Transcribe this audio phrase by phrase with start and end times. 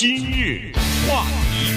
[0.00, 0.72] 今日
[1.06, 1.74] 话题，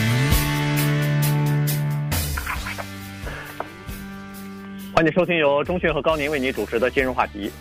[4.96, 7.52] 欢迎收听由钟迅和高宁为你主持的今日话题。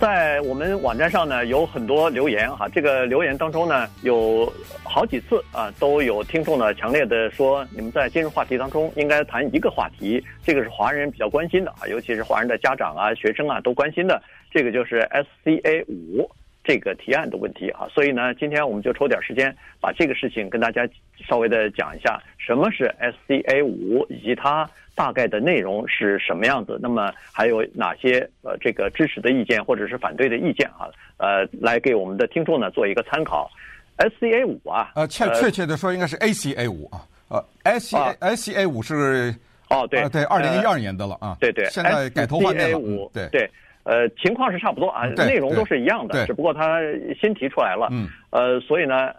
[0.00, 2.68] 在我们网站上呢，有很多留言哈。
[2.70, 4.52] 这个留言当中呢，有
[4.82, 14.20] 好几次啊，都有听众呢强烈的说，你们在今日话题当中应该谈一个话题，这个是华人比较关心的啊，尤其是华人的家长啊、学生啊都关心的，
[14.50, 15.08] 这个就是
[15.46, 16.28] SCA 五
[16.70, 17.88] 这个提案的问题啊。
[17.90, 20.88] 所以呢，今天我们就抽点时间把这个事情跟大家
[21.28, 24.68] 稍微的讲一下，什么是 SCA 五以及它。
[24.96, 26.78] 大概的内容是什么样子？
[26.82, 30.90] 那么还有哪些呃这个支持的意见或者是反对的意见啊？
[31.16, 33.50] 呃，来给我们的听众呢做一个参考。
[33.96, 39.34] SCA 五啊，呃，确确切的说应该是 ACA 五啊，呃，SCA SCA 五是
[39.70, 43.50] 哦对对，二零一二年的了啊，对对，现在改头换面了，对对，
[43.90, 46.78] 呃，情况是差不多啊，内容都是一样的，只不过他
[47.20, 49.10] 新提出来了，嗯，呃，所以呢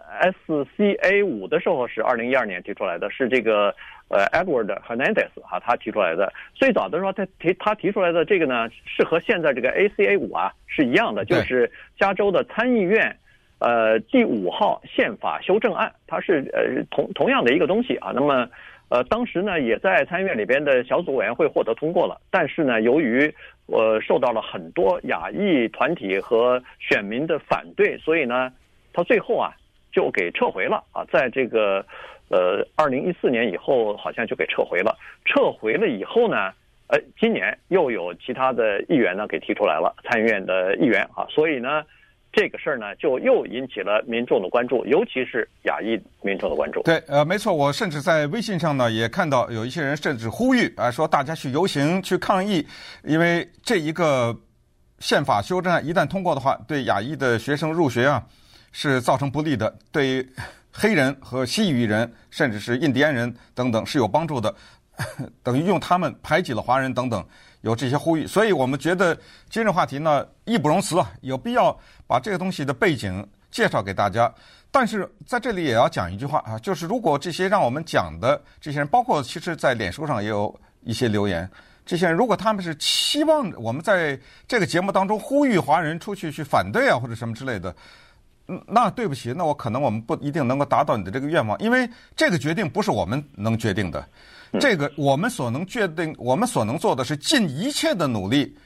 [0.48, 3.74] ，SCA 五的时候是二零一二年提出来的，是这个。
[4.08, 13.16] 呃，Edward Hernandez 哈，他提出来的最早的时候，他提他提出来的这个呢，是和现在这个 ACA 五啊是一样的，就是加州的参议院
[13.58, 18.12] 呃第五号宪法修正案，它是呃同同样的一个东西啊。
[18.14, 18.46] 那么
[18.92, 23.34] 呃当时呢也在参议院里边的小组委员会获得通过了，但是呢由于
[23.66, 28.52] 呃受到了很多亚裔团体和选民的反对，所以呢
[28.92, 29.50] 他最后啊
[29.90, 31.84] 就给撤回了啊，在这个。
[32.28, 34.96] 呃，二零一四年以后好像就给撤回了。
[35.26, 36.50] 撤回了以后呢，
[36.86, 41.84] 呃，今年又有其他的议员呢给提出来了，参议院的议员啊，所以呢，
[42.32, 46.82] 这个事儿呢就又引起了民众的关注，尤其是亚裔民众的关注。
[46.82, 52.66] 对，呃，没错，我甚至在微信上呢也看到有一些人甚至呼吁啊，说大家去游行去抗议，
[53.04, 54.34] 因为这一个
[54.98, 58.24] 宪法修正案一旦通过的话，对亚裔的学生入学啊
[58.72, 60.26] 是造成不利的，对。
[60.74, 64.54] 黑人和西语人，甚至是印第安人等等是有帮助的，
[65.44, 67.22] 等于用他们排挤了华人等等，
[67.62, 68.26] 有这些呼吁。
[68.26, 71.76] 所以我们觉得今日话题呢义不容辞啊，有必要
[72.06, 74.32] 把这个东西的背景介绍给大家。
[74.70, 81.48] 但是在这里也要讲一句话啊，就是如果这些让我们讲的这些人，包括其实在脸书上也有一些留言，
[81.84, 87.74] 这些人如果他们是期望我们在这个节目当中呼吁华人出去去反对啊，或者什么之类的。
[88.66, 94.04] 那对不起，那我可能我们不一定能够达到你的这个愿望，因为这个决定不是我们能决定的。
[94.60, 98.56] 这个我们所能决定，我们所能做的是尽一切的努力，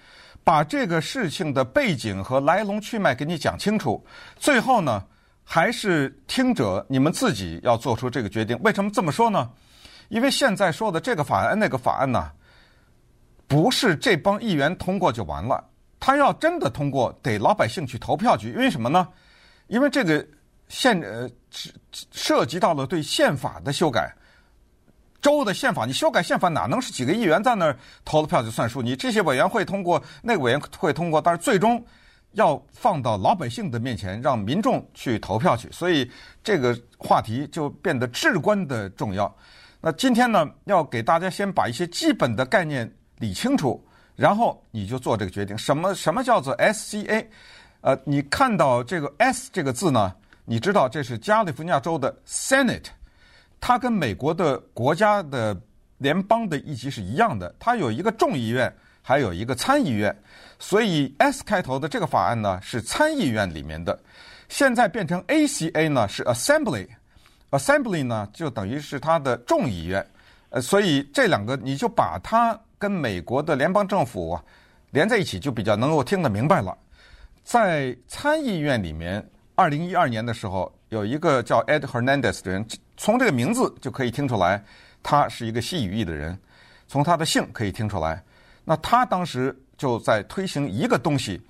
[0.42, 4.04] 把这个事情的背景和来龙去脉给你讲清楚。
[4.36, 5.04] 最后呢，
[5.44, 8.58] 还是听者你们自己要做出这个决定。
[8.62, 9.50] 为什么这么说呢？
[10.08, 12.30] 因为现在说的这个法案、那个法案呢，
[13.46, 15.64] 不是这帮议员通过就完了，
[16.00, 18.50] 他要真的通过，得老百姓去投票去。
[18.50, 19.08] 因为什么呢？
[19.66, 20.24] 因为这个
[20.68, 21.28] 宪呃
[22.12, 24.14] 涉及到了对宪法的修改，
[25.20, 28.82] 州的宪法，你修改宪法哪能是几个议员在那儿投了票就算数？
[28.82, 31.84] 你这些委员会通过，那个委员会通过，但是最终
[32.32, 35.68] 要放到老百姓的面前，让民众去投票去。
[35.72, 36.10] 所以
[36.44, 39.34] 这个话题就变得至关的重要。
[39.80, 43.82] 那今天呢，要给大家先把一些基本的概念理清楚，
[44.14, 45.56] 然后你就做这个决定。
[45.56, 47.26] 什么什么叫做 SCA？
[47.80, 50.14] 呃，你看到这个 S 这个字呢？
[50.48, 52.86] 你知道这是加利福尼亚州的 Senate，
[53.66, 55.60] 它跟美国的国家的
[55.98, 58.72] 联邦的一级是一样的，它有一个众议院，
[59.02, 60.16] 还有一个参议院，
[60.56, 63.98] 所以 S 开头的这个法案呢是参议院里面的，
[64.48, 70.06] 现在变成 ACA 呢是 Assembly，Assembly 呢就等于是它的众议院，
[70.50, 74.44] 呃，所以这两个你就把它跟美国的联邦政府啊
[74.92, 76.72] 连在一起，就比较能够听得明白了。
[77.42, 82.64] 在参议院里面，二零一二年的时候，有一个叫 Ed Hernandez 的人，
[82.96, 84.62] 从这个名字就可以听出来，
[85.02, 86.38] 他是一个西语裔的人。
[86.88, 88.22] 从他的姓可以听出来，
[88.64, 91.40] 那他当时就在推行一个东西。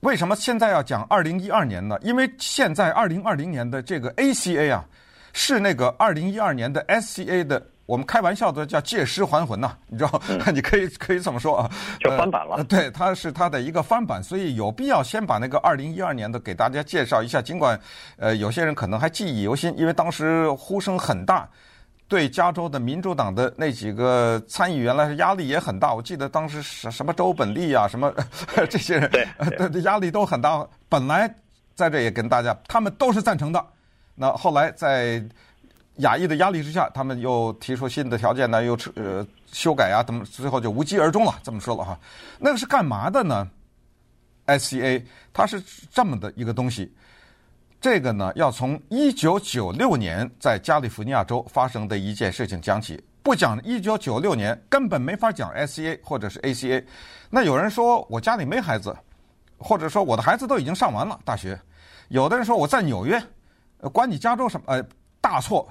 [0.00, 1.98] 为什么现在要讲二零一二年呢？
[2.02, 4.84] 因为现在二零二零年的这个 ACA 啊，
[5.32, 7.66] 是那个二零一二年的 SCA 的。
[7.88, 10.20] 我们开玩笑的叫借尸还魂呐，你知道？
[10.28, 12.56] 嗯、 你可以可以这么说啊，就翻版了。
[12.56, 17.40] 呃、对，它是它的一个翻版，所以有必要先把那个二零一二年的给大家介绍一下。
[17.40, 17.80] 尽管
[18.18, 21.48] 呃有些人可能还记忆犹新，因为当时呼声很大，
[22.06, 25.94] 对加州的民主党的那几个参议员来说压力也很大。
[25.94, 28.12] 我记得当时什什么周本利啊，什么
[28.68, 29.10] 这些人，
[29.56, 30.62] 对对，压力都很大。
[30.90, 31.26] 本来
[31.74, 33.66] 在这也跟大家，他们都是赞成的。
[34.14, 35.24] 那后来在。
[35.98, 41.34] 亚裔的压力之下，他们又提出新的条件呢，又呃修改啊，怎么最后就无疾而终了？
[41.42, 41.98] 这么说了哈，
[42.38, 43.48] 那个是干嘛的呢
[44.46, 46.92] ？SCA 它是这么的一个东西，
[47.80, 53.02] 这个呢，要从一九九六年在加利福尼亚州发生的一件事情讲起。
[53.20, 56.82] 不讲一九九六年，根本没法讲 SCA 或者是 ACA。
[57.28, 58.96] 那有人说我家里没孩子，
[59.58, 61.60] 或者说我的孩子都已经上完了大学。
[62.08, 63.22] 有的人说我在纽约，
[63.92, 64.64] 管你加州什么？
[64.68, 64.82] 呃，
[65.20, 65.68] 大错。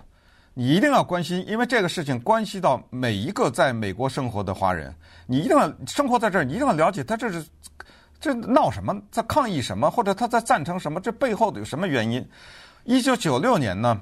[0.59, 4.91] 你一定要关心，因为这个事情关系到每一个在美国生活的华人。
[5.27, 7.45] 你一定要生活在这儿，你一定要了解他这是。
[8.19, 8.99] 这闹什么？
[9.11, 9.91] 在抗议什么？
[9.91, 10.99] 或者他在赞成什么？
[10.99, 12.27] 这背后的有什么原因？
[12.85, 14.01] 一九九六年呢，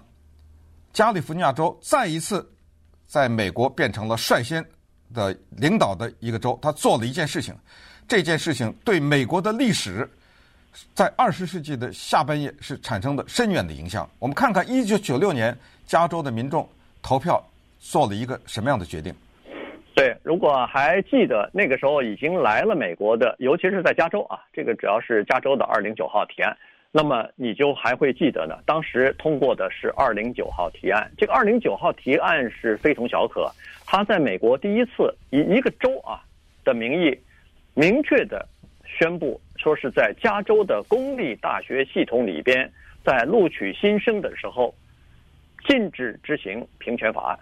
[0.93, 2.49] 加利福尼亚州再一次
[3.05, 4.65] 在美国变成了率先
[5.13, 6.57] 的领导的一个州。
[6.61, 7.53] 他做了一件事情，
[8.07, 10.09] 这件事情对美国的历史
[10.93, 14.09] 在二十世纪的下半叶是产生的深远的影响。
[14.19, 16.67] 我们看看一九九六年加州的民众
[17.01, 17.43] 投票
[17.79, 19.13] 做了一个什么样的决定。
[19.95, 26.57] 对，如果还记得那个时候已经来了美国的，尤其是在加州啊，这个主要是加州的二零九号提案，
[26.91, 28.57] 那么你就还会记得呢。
[28.65, 33.49] 当时通过的是二零九号提案，这个二零九号提案是非同小可，
[33.85, 36.19] 他在美国第一次以一个州啊
[36.65, 37.17] 的名义，
[37.73, 38.45] 明确的
[38.97, 42.71] 宣布说是在加州的公立大学系统里边，
[43.03, 44.73] 在录取新生的时候，
[45.67, 47.39] 禁止执行平权法案。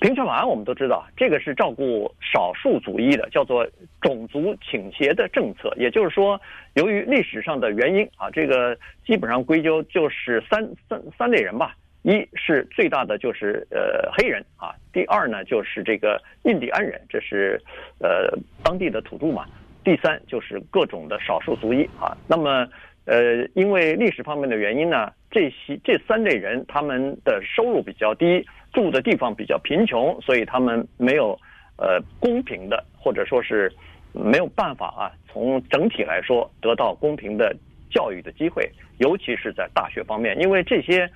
[0.00, 3.68] 平权法案我们都知道，这个是照顾少数族裔的，叫做
[4.00, 5.72] 种族倾斜的政策。
[5.76, 6.40] 也就是说，
[6.74, 8.76] 由于历史上的原因啊，这个
[9.06, 11.76] 基本上归咎就是三三三类人吧。
[12.02, 17.62] 一是最大的就是呃黑人啊，第二呢就是这个印第安人，这是
[18.00, 19.46] 呃当地的土著嘛。
[19.84, 22.16] 第三就是各种的少数族裔啊。
[22.26, 22.66] 那么
[23.04, 28.46] 呃，因为历史方面的原因呢，这些这三类人他们的收入比较低。
[28.72, 31.38] 住的地方比较贫穷，所以他们没有，
[31.76, 33.70] 呃，公平的，或者说是
[34.14, 37.54] 没有办法啊，从整体来说得到公平的
[37.90, 41.06] 教育的机会，尤其是在大学方面，因为这些，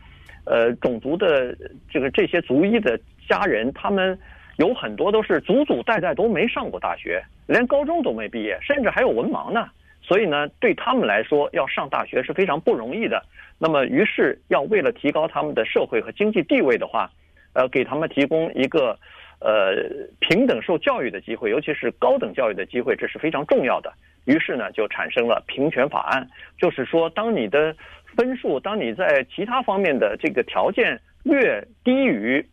[0.45, 1.57] 呃，种族的
[1.89, 4.19] 这个这些族裔的家人，他们
[4.57, 9.69] 有很多都是祖祖代代都没上过大学，连高中都没毕业，甚至还有文盲呢。
[10.03, 13.23] 所以呢，对他们来说，要上大学是非常不容易的。
[13.59, 17.11] 那么，于是要为了提高他们的社会和经济地位的话，
[17.55, 18.97] 呃，给他们提供一个，
[19.41, 19.75] 呃，
[20.21, 23.93] 平等受教育的机会，尤其是高等教育的机会，这是非常重要的。
[24.27, 26.29] 于是呢，就产生了平权法案，
[26.59, 27.75] 就是说，当你的
[28.17, 32.47] 分数，当你在其他方面的这个条件略低于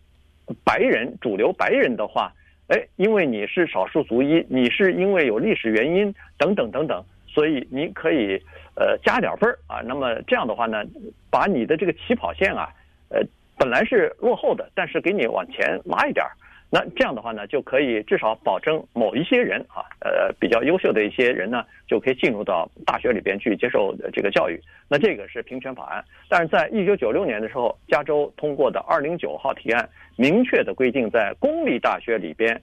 [0.63, 2.33] 白人主流白人的话，
[2.67, 8.41] 哎，因为你是少数族裔，你是因为有历史原因等等等等，所以你可以
[8.75, 9.81] 呃加点分儿啊。
[9.85, 10.83] 那么这样的话呢，
[11.29, 12.69] 把你的这个起跑线啊，
[13.09, 13.21] 呃。
[13.55, 16.31] 本来是落后的，但是给你往前拉一点儿，
[16.75, 24.59] 那这样的话呢，就可以至少保证某一些人啊，呃，比较优秀的一些人呢，就可以进入到大学里边去接受这个教育。
[24.87, 32.59] 那这个是平权法案，但是在一九九六年的时候，加州通过的二零九号提案，明确的规定在公立大学里边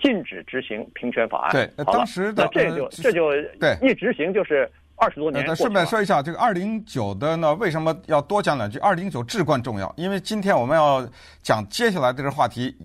[0.00, 1.52] 禁止执行平权法案。
[1.52, 4.70] 对，当时的那这就这就对一执行就是。
[5.00, 5.54] 二十多年。
[5.54, 8.80] 顺便说一下，这个二零九的呢，为什么要多讲两句？
[8.80, 11.08] 二零九至关重要，因为今天我们要
[11.40, 12.76] 讲接下来这个话题，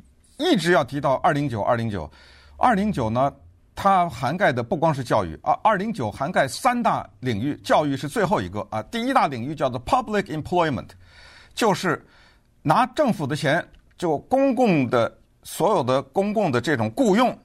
[0.44, 2.10] 一直要提到二零九，二零九，
[2.58, 3.34] 二零九呢，
[3.76, 8.84] 它涵盖的不光是教育啊，二零九涵盖三大领域，教育是最后一个啊。
[8.84, 10.90] 第一大领域叫做 public employment，
[11.54, 12.06] 就是
[12.62, 13.66] 拿政府的钱，
[13.98, 17.38] 就公共的所有的公共的这种雇佣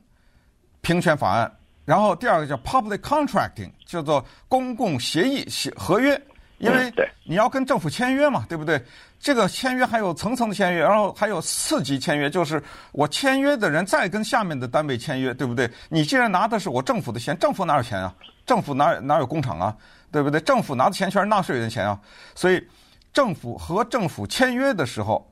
[0.81, 1.51] 平权法案。
[1.85, 6.21] 然后第二个叫 public contracting，叫做公共协议协合约，
[6.59, 6.93] 因为
[7.25, 8.79] 你要跟政府签约嘛，对不对？
[9.21, 15.71] 这个签约还有层层的签约，然后还有次级签约，就是我签约的人再跟下面的单位签约，对不对？
[15.89, 18.15] 你既然拿的是我政府的钱，政府哪有钱啊？
[18.47, 19.77] 政府哪哪有工厂啊？
[20.11, 20.41] 对不对？
[20.41, 22.01] 政府拿的钱全是纳税人的钱啊，
[22.35, 22.65] 所以
[23.13, 25.31] 政府和政府签约的时候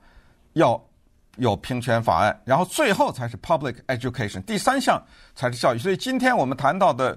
[0.53, 0.81] 要。
[1.39, 4.99] 有平权法案，然后最后才是 public education，第三项
[5.35, 5.77] 才是教育。
[5.77, 7.15] 所以今天我们谈到的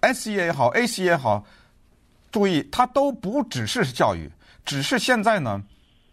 [0.00, 1.42] ，S E 也好，A C 也好，
[2.30, 4.30] 注意它都不只是教育，
[4.66, 5.58] 只是现在呢，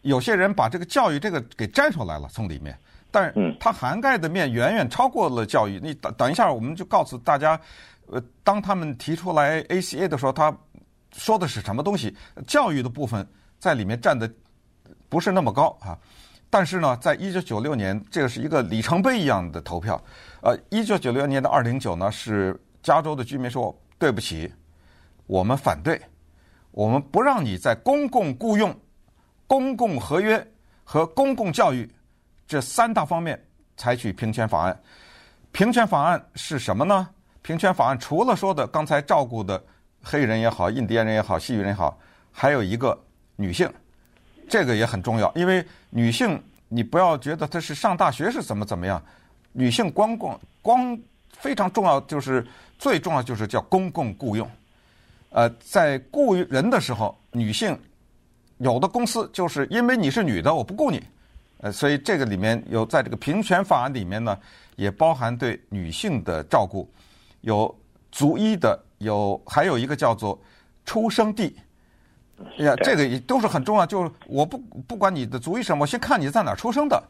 [0.08, 2.78] 有些人把这个教育这个给摘出来了从里面，
[3.12, 5.80] 但是它涵盖的面远远超过了教育。
[5.84, 7.60] 你等等一下，我们就告诉大家，
[8.08, 10.56] 呃，当他们提出来 ACA 的时候，他
[11.14, 12.16] 说的是什么东西？
[12.48, 13.28] 教育的部分
[13.60, 14.30] 在里面占的
[15.10, 15.98] 不是那么高啊。
[16.50, 20.02] 但是呢，在一九九六年，这个是一个里程碑一样的投票。
[20.42, 24.50] 呃，一九九六年的二零九呢，是加州的居民说：“对不起，
[25.26, 26.00] 我们反对，
[26.72, 28.74] 我们不让你在公共雇佣、
[29.48, 30.46] 公共合约
[30.84, 31.89] 和公共教育
[32.48, 33.42] 这三大方面
[33.75, 34.80] 采取平权法案。
[35.51, 37.10] 平权法案是什么呢？
[37.42, 39.63] 平权法案除了说的刚才照顾的
[40.04, 41.98] 黑人也好、印第安人也好、西域人也好，
[42.32, 42.98] 还有一个
[43.38, 43.72] 女性，
[44.50, 49.01] 这个也很重要，因为女性你不要觉得她是上大学是怎么怎么样，
[49.54, 51.00] 女性光光光
[51.32, 52.46] 非常重要，就是
[52.77, 54.50] 最重要就是叫公共雇用。
[55.30, 57.77] 呃，在雇人的时候，女性
[58.58, 61.04] 有的公司就是因为你是女的，我不雇你。
[61.60, 64.38] 呃，所以这个里面有在这个平权法案里面呢，
[64.76, 66.88] 也包含对女性的照顾，
[67.42, 67.76] 有
[68.12, 70.40] 族裔的，有还有一个叫做
[70.86, 71.56] 出生地，
[72.60, 73.86] 哎呀，这个也都是很重要。
[73.88, 77.04] 就是我不不管你的族裔什么，我先看你在哪儿出生的，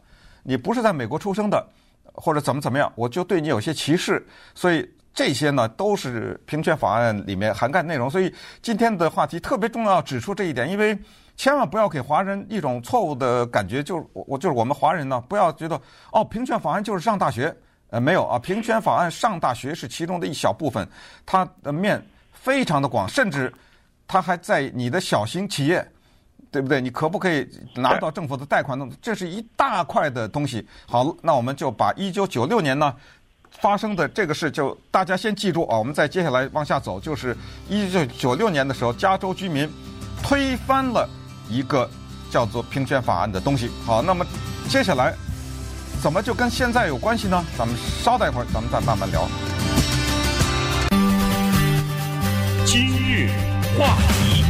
[0.44, 1.68] 你不是在美国出生的，
[2.14, 4.26] 或者怎么怎么样，我就对你有些歧视。
[4.56, 8.08] 所以这些呢，都是平权法案里面涵盖内容。
[8.08, 8.32] 所以
[8.62, 10.96] 今天的话题特别重要，指出这一点，因为。
[11.40, 15.80] 千万不要给华人一种错误的感觉，就是我我就是我们华人呢，不要觉得
[16.12, 17.56] 哦，平权法案就是上大学，
[17.92, 20.90] 呃，没有啊，平权法案上大学是其中的一小部分，
[21.28, 23.54] 它的面非常的广，甚至
[24.08, 25.88] 它还在你的小型企业，
[26.50, 26.82] 对不对？
[26.82, 28.90] 你可不可以拿到政府的贷款呢？
[29.00, 30.68] 这是一大块的东西。
[30.88, 32.96] 好，那我们就把一九九六年呢
[33.62, 37.36] 发生的这个事，就大家先记住啊，我们再接下来往下走，就是
[37.68, 39.70] 一九九六年的时候，加州居民
[40.24, 41.08] 推翻了。
[41.50, 41.90] 一个
[42.30, 43.72] 叫做平权法案的东西。
[43.86, 44.26] 好，那么
[44.68, 45.14] 接下来
[46.02, 47.42] 怎么就跟现在有关系呢？
[47.58, 47.74] 咱们
[48.04, 49.26] 稍待一会儿，咱们再慢慢聊。
[52.66, 53.30] 今日
[53.80, 54.44] 话题，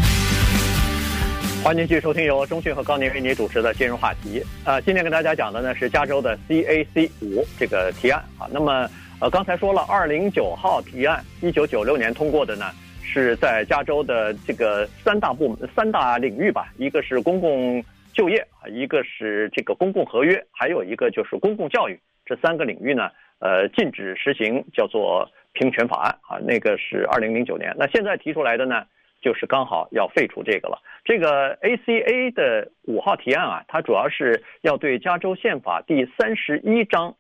[1.64, 4.42] 欢迎继续收听由中讯和高宁为您主持的今日话题。
[4.66, 8.48] 呃，今天跟大家讲的呢是加州的 CAC 五这个提案啊。
[8.52, 12.66] 那么呃，刚才说了，二零九号提案，一九九六年通过的呢。
[13.10, 17.82] 是在加州的这个三大部门、三大领域吧，一个是公共
[18.14, 21.98] 就业，一个是这个公共合约，还有一个就是公共教育。
[22.26, 23.10] 这三个领域呢，
[23.40, 27.74] 呃，禁止实行叫做平权法案啊，那个是二零零九年。
[27.78, 28.84] 那现在提出来的呢，
[29.28, 30.82] 就是刚好要废除这个了。
[31.04, 37.16] 这个 ACA 的五号提案啊，它主要是要对加州宪法第三十一章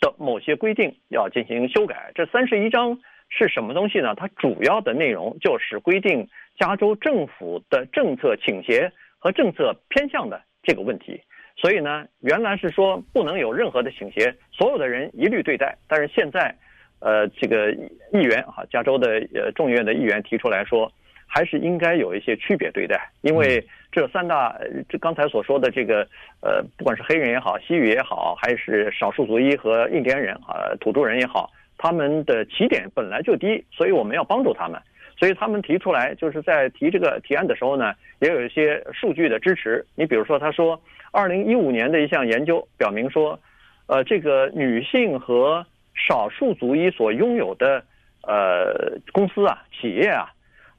[0.00, 2.12] 的某些规定要进行修改。
[2.14, 2.98] 这三十一章。
[3.30, 4.14] 是什么东西呢？
[4.14, 11.20] 它主要的内容就是规定加州政府的政策倾斜和政策偏向的这个问题。
[11.56, 15.76] 所以呢，原来是说不能有任何的倾斜，所有的人一律对待。
[15.88, 16.54] 但是现在，
[17.00, 20.92] 呃，这个议员啊，加州的呃众议院的议员提出来说，
[21.26, 24.56] 还是应该有一些区别对待，因为这三大，
[24.88, 26.06] 这刚才所说的这个，
[26.40, 31.50] 呃，不管是黑人也好，西语也好，还是少数族裔和印第安人啊，土著人也好。
[31.76, 34.80] 他们的起点本来就低，所以我们要帮助他们。
[35.16, 39.84] 所以他们提出来，就是在提这个提案的时候呢，也有一些数据的支持。
[39.94, 40.80] 你比如说，他说，
[41.12, 43.38] 二零一五年的一项研究表明说，
[43.86, 45.64] 呃，这个女性和
[45.94, 47.84] 少数族裔所拥有的
[48.22, 50.32] 呃公司啊、企业啊，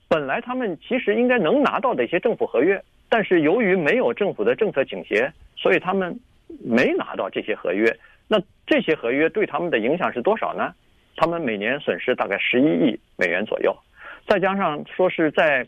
[0.07, 6.19] 本来他们其实应该能拿到的一些政府合约，但是由于没有政府的政策倾斜，所以他们
[6.63, 7.95] 没拿到这些合约。
[8.27, 10.73] 那这些合约对他们的影响是多少呢？
[11.15, 13.75] 他们每年损失大概十一亿美元左右，
[14.27, 15.65] 再加上说是在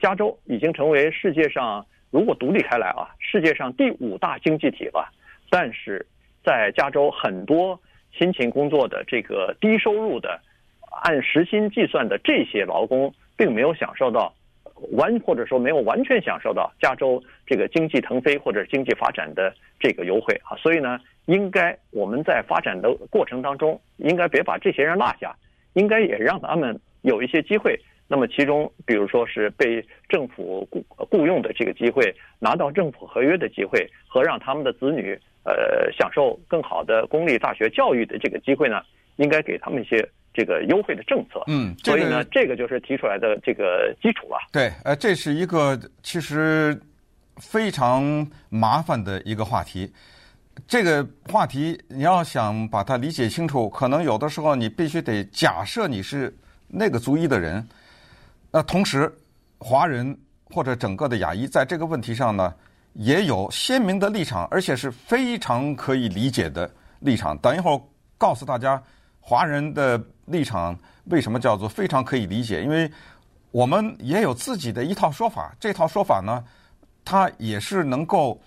[0.00, 5.08] 加州已经成为世界上如果独立开来啊，世界上第五大经济体了。
[5.50, 6.04] 但是
[6.44, 7.80] 在加州很多
[8.12, 10.40] 辛勤工作的这个低收入的
[11.02, 14.34] 按时薪计算的这些劳工，并没有享受到
[14.92, 21.00] 完或者说没有完全享受到加州这个经济腾飞或者经济发展的这个优惠啊，所以呢。
[21.28, 25.36] 应该我们在发展的过程当中，应该别把这些人落下，
[25.74, 27.78] 应该也让他们有一些机会。
[28.08, 38.80] 那么其中，比如说是被政府雇雇佣的这个机会，拿到政府合约的机会，和让他们的子女呃享受更好的公立大学教育的这个机会呢，
[39.18, 41.44] 应该给他们一些这个优惠的政策。
[41.46, 44.38] 嗯，所以呢，这个就是提出来的这个基础了。
[44.50, 46.80] 对，呃，这是一个其实
[47.36, 49.92] 非常麻烦的一个话题。
[50.66, 57.64] 这个话题你要想把它理解清楚，可能有的时候你必须得假设你是那个族裔的人。
[58.50, 59.12] 那同时，
[59.58, 60.18] 华人
[60.50, 62.52] 或者整个的亚裔在这个问题上呢，
[62.94, 66.68] 也有鲜明的立场，而且是非常可以理解的
[67.00, 67.38] 立场。
[67.38, 67.80] 等一会儿
[68.16, 68.82] 告诉大家，
[69.28, 72.90] 华人的立场为什么叫做非常可以理解，因为
[73.50, 75.54] 我们也有自己的一套说法。
[75.60, 76.42] 这套说法呢，
[77.04, 78.40] 它也是能够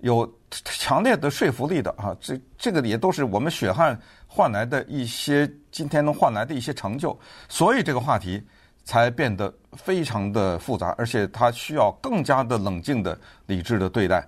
[0.00, 0.30] 有。
[0.50, 7.14] 强烈的说服力的啊，这这个也都是我们血汗换来的一些，今天能换来的一些成就，
[7.50, 8.42] 所以这个话题
[8.82, 14.26] 才变得非常的复杂，而且它需要更加的冷静的、理智的对待。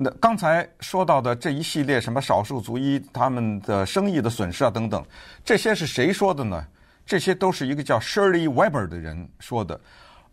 [0.00, 5.04] 那刚才说到的这一系列什么少数族裔他们的生意的损失啊等等，
[5.44, 6.64] 这些是谁说的呢？
[7.04, 9.80] 这些都是一个叫 Shirley Weber 的人说的，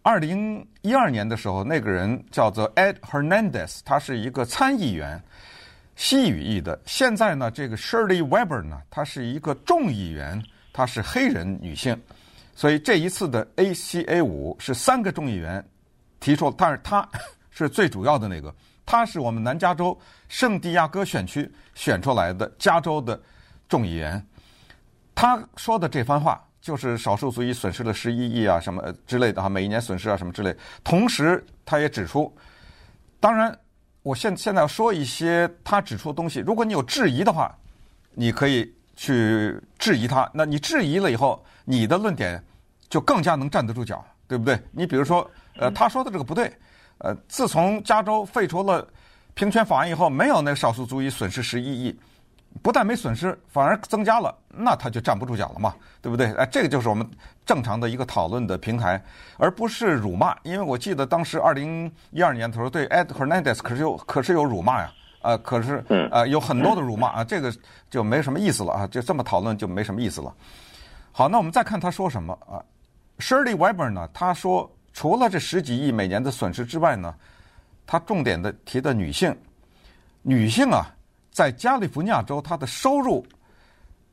[0.02, 5.24] 二零一二年的时候，那个人叫做 Ed Hernandez，他是一个参议员，
[5.96, 6.78] 西语裔的。
[6.86, 10.44] 现在呢，这个 Shirley Weber 呢，她是一个众议员，
[10.74, 12.00] 她是黑人女性。
[12.54, 15.66] 所以这一次的 ACA 五是三个众议员
[16.20, 17.08] 提出，但是他
[17.52, 18.54] 是最主要的那个，
[18.86, 19.98] 他是我们南加州
[20.30, 23.20] 圣地亚哥选区选出来的加州的
[23.68, 24.25] 众议员。
[25.13, 30.56] 他说的这番话就是少数族裔损失了十一亿啊什么之类的哈，每一年损失啊什么之类。
[30.84, 32.36] 同时，他也指出，
[33.20, 33.58] 当然，
[34.04, 37.56] 我现现在要说一些他指出的东西，如果你有质疑的话，
[38.13, 40.30] 你可以去质疑他。
[40.34, 42.44] 那你质疑了以后，你的论点
[42.89, 44.60] 就更加能站得住脚，对不对？
[44.72, 46.51] 你比如说，呃，他说的这个不对，
[47.00, 48.88] 呃，自从加州废除了
[49.34, 52.00] 平权法案以后，没有那个少数族裔损失十一亿。
[52.62, 56.34] 不但没损失，反而增加了，那他就站不住脚了嘛，对不对？
[56.36, 57.06] 哎，这个就是我们
[57.46, 59.04] 正常的一个讨论的平台，
[59.38, 60.34] 而不是辱骂。
[60.44, 64.90] 因为我记得当时二零一二年的时候，对 Ed Hernandez 可是有可是有辱骂呀，
[65.22, 67.54] 呃，可是呃有很多的辱骂啊，这个
[67.90, 70.34] 就没什么意思了啊，就这么讨论就没什么意思了。
[71.12, 72.64] 好，那我们再看他说什么啊
[73.20, 74.10] ？Shirley Weber 呢？
[74.14, 77.14] 他说除了这十几亿每年的损失之外呢，
[77.86, 79.38] 他重点的提的女性，
[80.24, 80.90] 女性啊。
[81.30, 83.22] 在加利福尼亚州，她的收入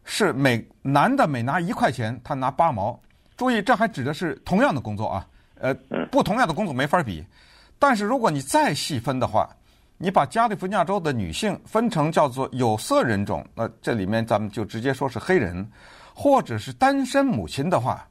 [0.03, 3.01] 是每男的每拿一块钱，她拿八毛。
[3.37, 5.29] 注意，这还指的是同样的工作啊，
[5.61, 5.73] 呃，
[6.11, 7.25] 不同样的工作没法比。
[7.79, 9.49] 但是如果你再细分的话，
[9.99, 15.65] 你把加利福尼亚州的女性分成叫做有色人种，那这里面咱们就直接说是黑人，
[16.13, 18.05] 或者是单身母亲的话，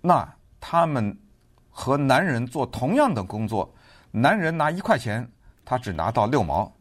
[0.00, 0.28] 那
[0.58, 1.16] 他们
[1.78, 3.70] 和男人做同样的工作，
[4.10, 5.30] 男人拿一块钱，
[5.62, 6.72] 他只拿到六毛。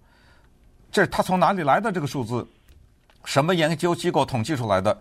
[0.90, 2.48] 这他从哪里来的这个数字？
[3.26, 4.98] 什么研究机构统计出来的？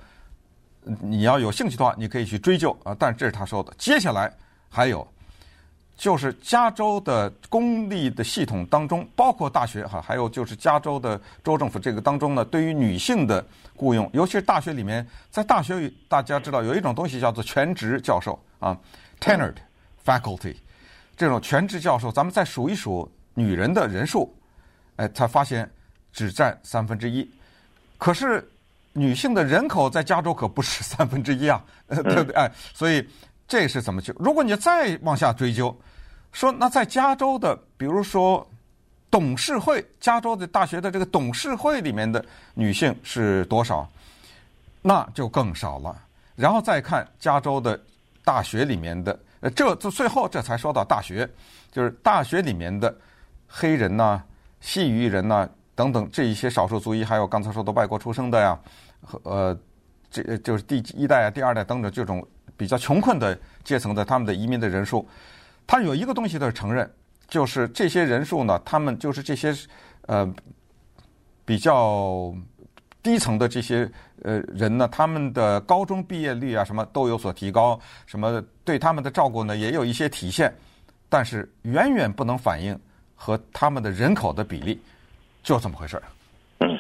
[1.01, 2.95] 你要有兴趣的话，你可以去追究啊。
[2.99, 3.73] 但是这是他说的。
[3.79, 4.31] 接下来
[4.69, 5.07] 还有，
[5.97, 13.47] 就是加州的公立的系统当中，包括大学哈，还有就是加州的州政府这个当中呢，对于女性的
[13.77, 18.77] 雇佣，尤其是大学里面，在大学里大家知道有一种东西叫做全职教授啊
[19.21, 19.55] ，tenured
[20.05, 20.57] faculty，
[21.17, 24.35] 这种全职教授，咱们再数一数女人的人数，
[24.97, 25.71] 哎，才发现。
[26.17, 27.29] 只占三分之一，
[27.99, 28.49] 可是
[28.93, 32.33] 女性的人口在加州可不是三分之一啊， 对不对？
[32.37, 33.05] 哎，所以
[33.49, 34.15] 这是怎么去？
[34.17, 35.77] 如果你再往下追究，
[36.31, 38.49] 说那在加州的，比如说
[39.11, 43.91] 董事会，加州的大学的这个董事会里面的女性是多少？
[44.83, 46.01] 那就更少了。
[46.37, 47.77] 然后再看加州的
[48.23, 49.19] 大学里面的，
[49.51, 51.29] 这这最后这才说到大学，
[51.71, 52.95] 就是大学里面的
[53.47, 54.23] 黑人呐、
[54.61, 58.59] 西语人呐、等等，这一些少数族裔，还有刚才说的外国出生的呀，
[59.03, 59.59] 和呃，
[60.11, 62.27] 这就是第一代啊、第二代等等这种
[62.57, 65.07] 比较穷困的阶层的他们的移民的人数，
[65.67, 66.91] 他有一个东西的承认，
[67.29, 69.55] 就是这些人数呢，他们就是这些
[70.07, 70.33] 呃
[71.45, 72.35] 比较
[73.05, 73.89] 低层的这些
[74.23, 80.53] 呃人呢，他们的高中毕业率啊什么都有所提高，什么对他们的照顾呢也有一些体现，
[81.09, 82.77] 但是远远不能反映
[83.15, 84.81] 和他们的人口的比例。
[85.43, 86.03] 就这么回事儿，
[86.61, 86.79] 嗯，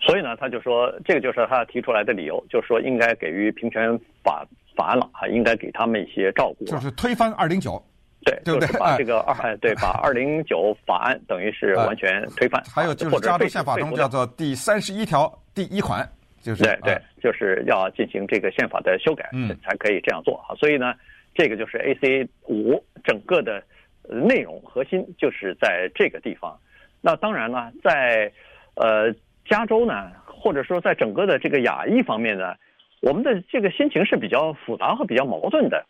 [0.00, 7.84] 所以呢，他就说，这个就是他提出来的理由，就是说应该给予平权法法案了啊，应该给他们一些照顾，就是推翻二零九，
[8.24, 8.78] 对，对不对？
[8.78, 12.62] 把这个二，哎，对，把二零九法案等于是完全推翻。
[12.64, 16.08] 还有就是加州宪法中叫做第三十一条第一款，
[16.40, 20.54] 就是对对，就是要进行这个宪法的修改，嗯，才可以这样做啊。
[20.56, 20.94] 所以呢，
[21.34, 23.62] 这个就是 ACA 五整个的
[24.08, 26.58] 内容核心就是在这个地方。
[27.00, 28.32] 那当然了，在
[28.74, 29.14] 呃
[29.46, 32.54] 加州呢，或者说在整个的这个亚裔方面呢，
[33.02, 35.84] 我们的这个心情是比较复杂和比较矛盾的。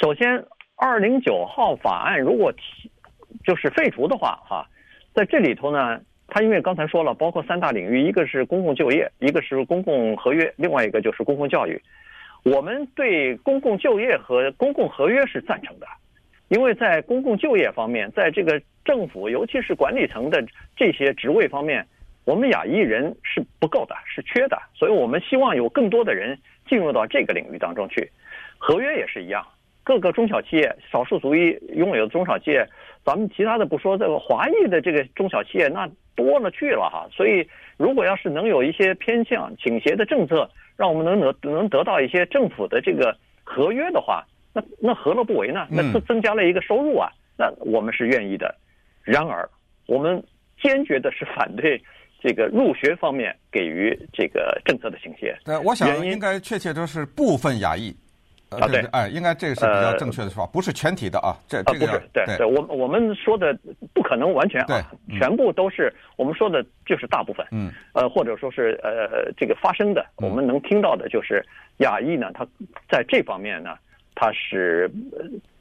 [0.00, 0.44] 首先，
[0.76, 2.90] 二零九号法案如果提
[3.44, 4.66] 就是废除的话，哈，
[5.14, 11.80] 在这里头呢，它因为刚才说了，包括三大领域，一个是公共就业，一个是公共合约，另外一个就是公共教育。
[12.42, 15.86] 我们对公共就业和公共合约是赞成的。
[16.48, 20.44] 因为在公共就业方面，在这个政府，尤其是管理层的
[20.76, 21.86] 这些职位方面，
[22.26, 28.10] 我们亚裔人是不够的，是缺的，所以我们希望有更多的人进入到这个领域当中去。
[28.58, 29.44] 合约也是一样，
[29.84, 32.66] 各个中小企业、少数族裔拥有的中小企业，
[33.04, 37.06] 咱们其他的不说，这个华裔的这个中小企业那多了去了哈。
[37.12, 44.24] 所以，如果要是能有一些偏向倾斜的政策，让我们能得能得到一些政府的这个合约的话。
[44.56, 45.66] 那那何乐不为呢？
[45.68, 48.54] 那增增加了一个收入啊，那我们是愿意的。
[49.02, 49.46] 然而，
[49.86, 50.22] 我们
[50.62, 51.82] 坚决的是反对
[52.22, 55.36] 这个入学方面给予这个政策的倾斜。
[55.44, 57.92] 对，我想应该确切的是部分亚裔，
[58.60, 63.56] 啊，对，哎，应该这个是比较正确的说法，不是全体的啊，这这个不是，对对，我我们说的
[63.92, 71.44] 不可能完全啊，全部都是我们说的就是大部分，嗯，呃，或者说是呃这个发生的，我们能听到的就是
[71.78, 72.46] 亚裔呢，他
[72.88, 73.76] 在这方面呢，
[74.14, 74.90] 他是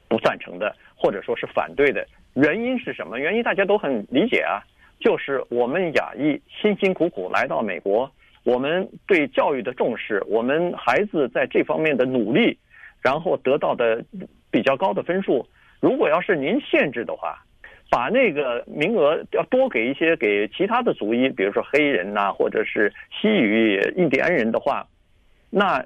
[0.07, 3.17] 不赞成的，或者说是反对的，原因是什么？
[3.19, 4.61] 原因大家都很理解啊，
[4.99, 8.11] 就是我们亚裔辛辛苦苦来到美国。
[8.45, 12.57] 我们对教育的重视，我们孩子在这方面的努力，
[13.03, 14.03] 然后得到的
[14.49, 15.45] 比较高的分数。
[15.79, 17.43] 如果要是您限制的话，
[17.91, 24.87] 把那个名额要多给一些给其他的族裔，比如说黑人呐，或者是西语、印第安人的话，
[25.49, 25.85] 那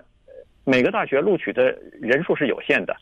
[0.63, 2.95] 每个大学录取的人数是有限的。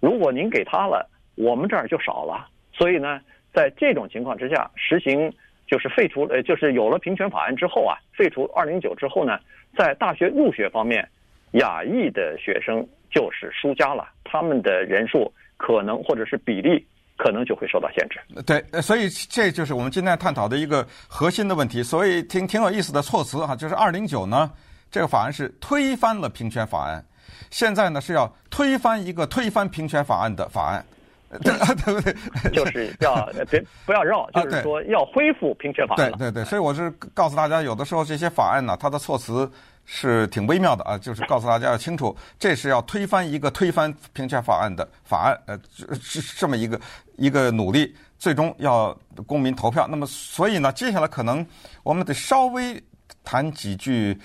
[0.00, 2.48] 如果您给他了，我们这儿就少了。
[2.72, 3.20] 所以呢，
[3.52, 5.32] 在这种情况之下，实行。
[5.68, 9.36] 就是废除呃，就是有了平权法案之后啊，废除二零九之后呢，
[9.76, 11.08] 在大学入学方面，
[11.52, 18.20] 亚裔的学生就是输家了，他们的人数可能或者是比例可能就会受到限制。
[18.42, 21.82] 对，所以这就是我们今天探讨的一个核心的问题。
[21.82, 24.50] 所以挺挺有意思的措辞哈，就是二零九呢，
[24.90, 27.02] 这个法案是推翻了平权法案，
[27.50, 30.84] 现在呢是要推翻一个推翻平权法案的法案。
[31.42, 31.52] 对
[31.84, 32.14] 对不对？
[32.52, 36.10] 就是要别不要绕，就是说要恢复平权法案。
[36.12, 39.50] 对对对，所以我是告诉大家，有的时候这些法案呢，它的措辞
[39.86, 45.58] 是挺微妙的啊，就是告诉大家要清楚，这是要推翻一个推翻平权法案的法案，呃，
[45.98, 46.78] 是这么一个
[47.16, 48.94] 一个努力，最终要
[49.26, 49.86] 公民投票。
[49.88, 51.46] 那么，所以呢，接下来可能
[51.82, 52.82] 我们得稍微
[53.24, 54.20] 谈几句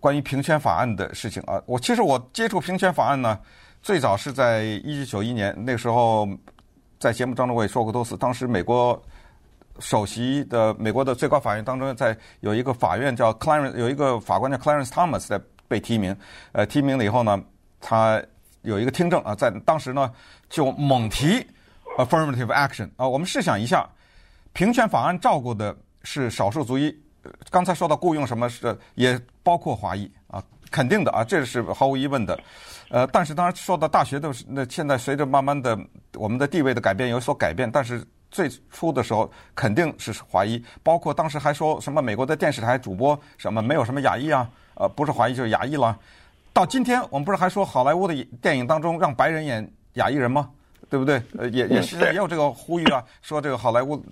[0.00, 1.62] 关于平权法案的事情啊。
[1.64, 3.38] 我其实我接触平权法案呢。
[3.82, 6.26] 最早是在一九九一年，那个时候
[6.98, 8.16] 在节目当中我也说过多次。
[8.16, 8.98] 当时美国
[9.80, 16.16] 首席的美国的最高法院当中，在有一个法院叫 Clarence，有一个法官叫 Clarence Thomas 在被提名。
[16.52, 17.42] 呃，提名了以后呢，
[17.80, 18.22] 他
[18.62, 20.10] 有一个听证啊，在当时呢
[20.48, 21.44] 就猛提
[21.98, 23.08] affirmative action 啊。
[23.08, 23.88] 我们试想一下，
[24.52, 26.96] 平权法案照顾的是少数族裔，
[27.50, 32.38] 刚才说到雇佣什么是也包括华裔啊，肯定的啊，这是毫无疑问的。
[32.90, 35.76] 呃，但是当然说到大学的，那现在随着慢慢的
[36.14, 38.04] 我们的地位的改变有所改变，但是
[38.34, 45.96] 最初的时候肯定是华裔，包括当时还说什么美国的电视台主播什么没有什么亚裔啊，呃，不是华裔就是亚裔了。
[46.52, 50.50] 到今天我们不是还说好莱坞的电影当中让白人演亚裔人吗？
[50.90, 51.22] 对不对？
[51.38, 54.04] 呃，也也是也有这个呼吁啊， 说这个好莱坞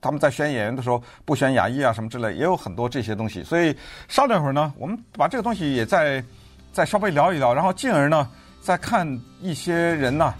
[0.00, 3.42] 他们在选演员的时候不选亚裔啊什么之类，也有很多这些东西。
[3.42, 3.74] 所以
[4.06, 6.22] 稍等会儿呢，我们把这个东西也再。
[6.70, 8.28] 再稍微聊一聊，然后进而呢，
[8.60, 10.32] 再看一些人呐，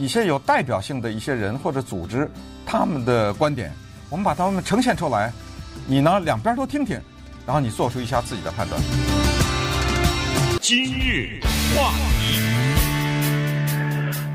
[0.00, 2.26] 一些有代表性的一些人或者组织，
[2.64, 3.70] 他们的观点，
[4.08, 5.30] 我们把他们呈现出来，
[5.86, 6.98] 你呢两边都听听，
[7.46, 8.80] 然后你做出一下自己的判断。
[10.62, 11.38] 今日
[11.76, 12.40] 话题，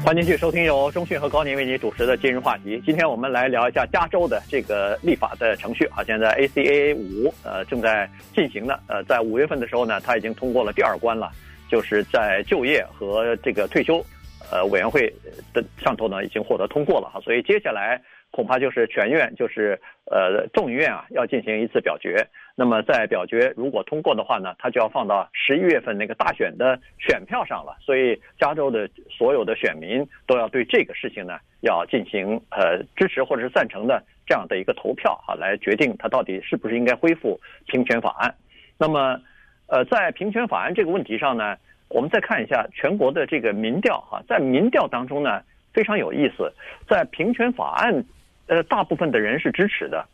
[0.05, 2.79] 欢迎继续收听由中讯和高宁为您主持的今日话题。
[2.85, 5.85] 今天我们来聊一下加州的这个立法的程序。
[5.85, 11.31] 啊，现在 ACAA 五呃正在进行呢，呃，在五月份的时候呢，它已经通过了第二关了。
[11.67, 14.05] 就是在就业和这个退休，
[14.51, 15.11] 呃，委员会
[15.53, 22.25] 的上头呢，已经获得通过了哈，所以接下来恐怕就是全院，就是呃众议院啊，要进行一次表决。
[22.55, 27.75] 那么在表决如果通过的话呢，它就要放到十一月份那个大选的选票上了。
[27.81, 38.33] 所以加州的所有的选民都要对这个事情呢，要进行呃支持或者是赞成的这样的一个投票哈，来决定它到底是不是应该恢复平权法案。
[38.77, 39.19] 那么。
[39.67, 41.57] 呃，在平权法案这个问题上呢，
[41.95, 45.41] 我们再看一下全国的这个民调哈，在民调当中呢，
[45.73, 46.51] 非常有意思，
[46.89, 48.03] 在平权法案，
[48.47, 50.05] 呃，大部分的人是支持的，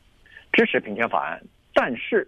[0.54, 1.42] 支持平权法案，
[1.74, 2.28] 但是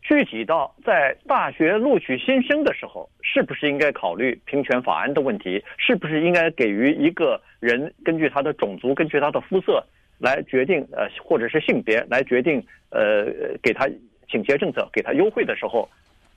[0.00, 5.62] 具体到在大学录取新生的时候，是不是应该考虑平权法案的问题？
[5.76, 9.84] 是不是应该给予一个人根据他的种族、根据他的肤色
[10.18, 13.26] 来决定，呃，或者是性别来决定，呃，
[13.62, 13.86] 给他
[14.30, 15.86] 倾斜政策、给他优惠的时候？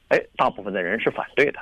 [0.10, 1.60] 哎，大部分的人是反对的，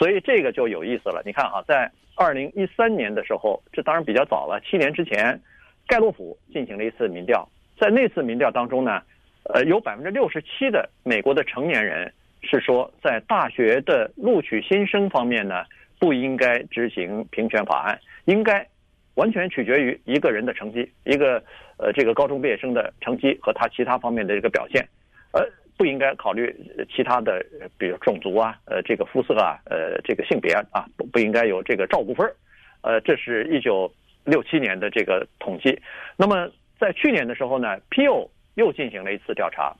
[0.00, 1.20] 所以这个就有意思了。
[1.26, 5.38] 你看啊，在二零一三年的时候，这当然比较早了，七年之前，
[5.86, 7.46] 盖洛普进行了一次民调，
[7.78, 9.02] 在那次民调当中呢，
[9.52, 12.10] 呃，有百分之六十七的美国的成年人
[12.40, 15.66] 是说，在大学的录取新生方面呢，
[15.98, 18.66] 不应该执行平权法案，应该
[19.16, 21.44] 完全取决于一个人的成绩，一个
[21.76, 24.82] 呃这个高中毕业生的成绩和他其他方面的这个表现，
[25.32, 25.46] 呃。
[25.80, 26.54] 不应该考虑
[26.94, 27.42] 其他的，
[27.78, 32.36] 比如种族啊，呃，这个肤色啊，呃，这个性别啊，不不应该有这个照顾分儿
[32.82, 33.90] 呃，这是一九
[34.24, 35.80] 六七年的这个统计。
[36.18, 39.74] 那么在去年的时候呢，Pew 又进行了一次调查，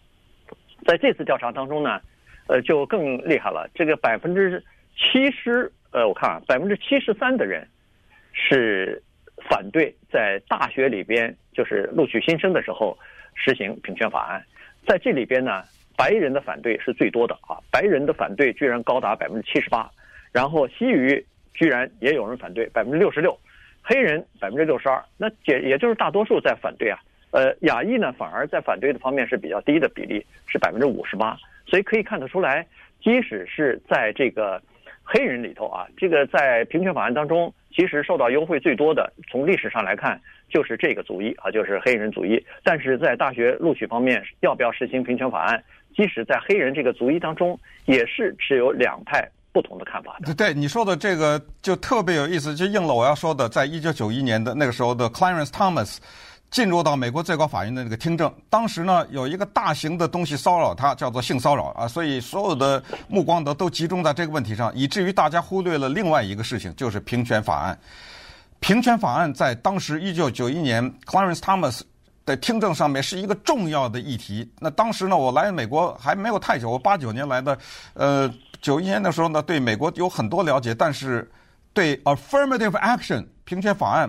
[0.87, 2.01] 在这次调查当中呢，
[2.47, 4.65] 呃，就更厉害了，这个百分之
[4.97, 7.69] 七十呃，我看啊，百分之七十三的人
[8.33, 9.03] 是
[9.51, 12.99] 反对在大学里边就是录取新生的时候
[13.35, 14.43] 实行平权法案。
[14.87, 15.63] 在这里边呢，
[16.01, 19.87] 白人的反对是最多的啊，白人的反对居然高达百分之七十八，
[20.33, 23.39] 然后西语居然也有人反对百分之六十六，
[23.83, 26.99] 黑人百分之六十二，那也也就是大多数在反对啊。
[27.33, 31.37] 呃，亚裔呢反而在反对的方面是比较低的比例，是百分之五十八，
[31.67, 32.67] 所以可以看得出来，
[33.03, 34.59] 即使是在这个
[35.05, 42.43] 黑人里头啊，这个在平权法案当中，其实受到优惠最多的，从历史上来看，就是这个族裔啊，就是黑人族裔。
[42.65, 45.63] 但是在大学录取方面，要不要实行平权法案，
[46.01, 50.33] 即使在黑人这个族裔当中，也是持有两派不同的看法的。
[50.33, 55.99] 对你说的这个就特别有意思，就应了我要说的，在一九九一年的那个时候的 Clarence Thomas。
[56.51, 67.79] 进入到美国最高法院的那个听证，当时呢有一个大型的东西骚扰他，叫做性骚扰啊，所以所有的目光都都集中在这个问题上，以至于大家忽略了另外一个事情，就是平权法案。
[68.59, 71.83] 平权法案在当时一九九一年 Clarence Thomas
[72.31, 74.49] 在听证上面是一个重要的议题。
[74.61, 77.59] 那当时呢，我来美国还没有太久，我八九年来的，
[77.95, 81.29] 呃，九一年的时候呢，对美国有很多了解，但是
[81.73, 84.09] 对 Affirmative Action 平权法案。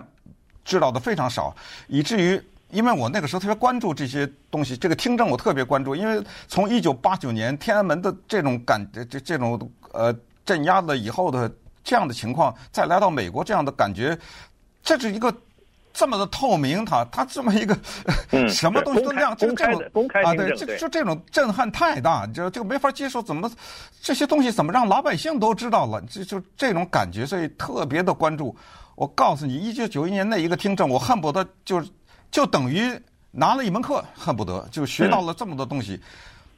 [0.64, 1.52] 知道的非常少，
[1.88, 9.58] 以至于因为我那个时候特别关注这些东西，这个听证我特别关注，因为从一九八九年天安门的这种感这这种
[9.90, 14.16] 呃镇压了以后的这样的情况，再来到美国这样的感觉，
[14.84, 15.34] 这是一个
[15.92, 17.76] 这么的透明，它它这么一个
[18.48, 19.82] 什么东西都亮，就这种
[20.24, 23.50] 啊对，就就这种震撼太大，就就没法接受，怎么
[24.00, 26.00] 这些东西怎么让老百姓都知道了？
[26.02, 28.56] 就就这种感觉，所以特别的关注。
[28.94, 31.82] 我告诉你，一九九一年那一个听证，我恨不得就
[32.30, 32.92] 就等于
[33.30, 36.00] 拿了一门课，恨不得就学到了这么多东西。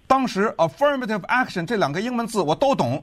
[0.07, 3.03] 当时 affirmative action 这两个英文字我都懂，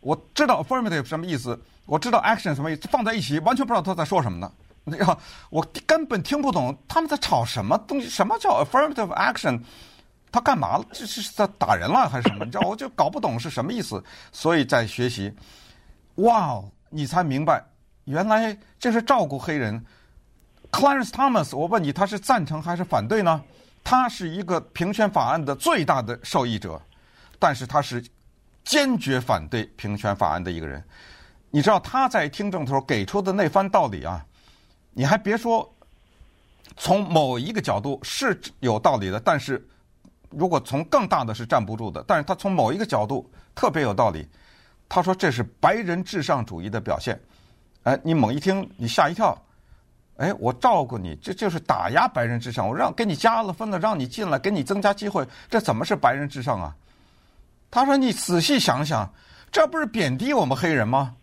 [0.00, 4.50] 我知道 affirmative 什么意思，我知道 action 什么意思，放在一起完全不知道他在说什么呢。
[4.84, 5.18] 那个
[5.50, 9.60] 我根本听不懂他们在吵什么东西，什么叫 affirmative action？
[10.30, 10.84] 他干嘛了？
[10.92, 12.44] 这是在打人了还是什么？
[12.44, 15.34] 你知道，我就搞不懂是什么意思，所以在学习。
[16.16, 17.64] 哇，你才明白。
[18.04, 19.84] 原来这是照顾黑人
[20.70, 23.42] ，Clarence Thomas，我问你，他是赞成还是反对呢？
[23.84, 26.80] 他是一个平权法案的最大的受益者，
[27.38, 28.04] 但是他是
[28.64, 30.82] 坚决反对平权法案的一个人。
[31.50, 34.22] 你知道他在听证的时候给出的那番道理啊，
[34.98, 35.72] 你还别说，
[36.76, 39.64] 从某一个角度是有道理的，但是
[40.28, 42.04] 如果从更大的是站不住的。
[42.04, 44.26] 但是他从某一个角度特别有道理，
[44.88, 47.16] 他说这是白人至上主义的表现。
[47.84, 49.40] 哎，你猛一听，你吓一跳，
[50.16, 52.68] 哎，我照顾你，这就是打压白人至上。
[52.68, 56.74] 我让给你加了分了，让你进来，给你增加机会，这怎么是白人至上啊？
[57.70, 59.08] 他说：“你仔细想想，
[59.52, 61.14] 这不是贬低我们黑人吗？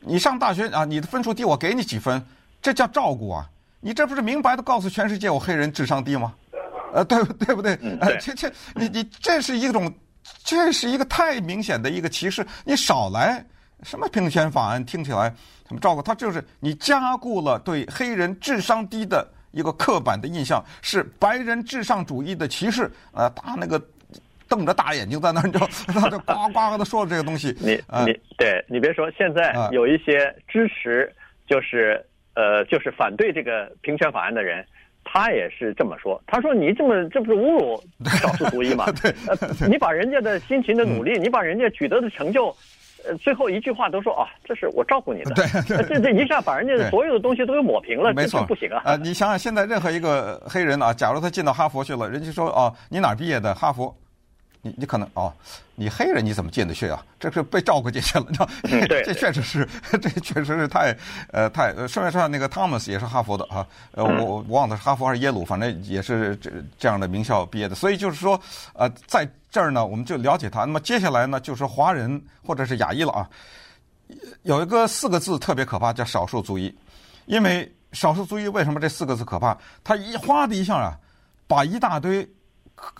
[0.00, 2.22] 你上大学啊，你的分数低，我给你几分，
[2.66, 3.48] 这叫照顾啊？
[3.78, 6.34] 你这不是明白的告诉全世界我黑人智商低吗？
[6.92, 7.78] 呃，对 对不对？
[8.00, 9.88] 呃，这这你你这是一种，
[10.42, 13.44] 这是一个太明显的一个歧视，你少来。”
[13.84, 15.32] 什么平权法案听起来
[15.64, 16.12] 怎么照顾他？
[16.12, 22.90] 就是你加固了对黑人智商低的一个刻板的印象，是白人至上主义的歧视。
[23.12, 23.80] 呃，大那个
[24.48, 25.60] 瞪着大眼睛在那儿，就
[25.92, 27.56] 他 就呱呱的说这个东西。
[27.60, 31.14] 你你对你别说，现在有一些支持
[31.46, 32.04] 就是
[32.36, 34.64] 呃就是反对这个平权法案的人，
[35.02, 36.22] 他也是这么说。
[36.28, 37.82] 他说你这么这不是侮辱
[38.20, 38.86] 少数族裔吗？
[39.02, 39.12] 对，
[39.68, 42.54] 你把人家的辛勤的努力，你把人家取得的成就。
[43.08, 45.46] 呃最后一句话都说啊，这是我照顾你的，对，
[45.78, 48.82] 对这这一下把人家所有的东西都给抹平了，没错，不行啊。
[48.84, 53.54] 呃，你想想，现在任何一个黑人啊，假如他进到哈佛去了，人家说哦，你哪儿毕业的？
[53.54, 53.94] 哈佛。
[54.66, 55.32] 你你可能哦，
[55.74, 57.04] 你黑人你怎么进得去啊？
[57.20, 58.48] 这是被照顾进去了，你知道？
[59.04, 60.96] 这确实是，这确实是太
[61.32, 61.72] 呃太。
[61.86, 67.74] 顺便说，那个汤姆斯也是哈佛的啊，呃，我我忘了是哈佛还是耶鲁，反正也是这这样的名校毕业的。
[67.74, 68.40] 所以就是说，
[68.74, 70.60] 呃，在这儿呢，我们就了解他。
[70.60, 73.28] 那么接下来呢，就是华人或者是亚裔了啊。
[74.42, 76.74] 有一个四个字特别可怕，叫少数族裔。
[77.26, 79.56] 因为少数族裔为什么这四个字可怕？
[79.84, 80.96] 他一哗的一下啊，
[81.46, 82.28] 把一大堆，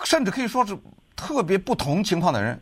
[0.05, 0.77] 甚至可以说是。
[1.17, 2.61] 特别不同情况的人，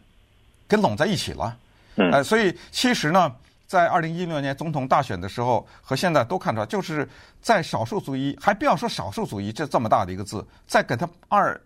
[0.69, 1.59] 给拢在一起了，
[1.97, 3.35] 呃，所以其实呢，
[3.67, 7.07] 在二零一六年总统大选的时候和现在都看出来，就是
[7.43, 11.61] 在少数族裔，还不要说少数族裔这这么大的一个字，再给他二